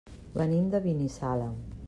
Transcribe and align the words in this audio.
Venim 0.39 0.71
de 0.75 0.81
Binissalem. 0.87 1.55